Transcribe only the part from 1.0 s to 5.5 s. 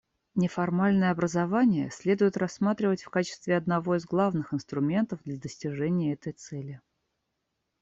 образование следует рассматривать в качестве одного из главных инструментов для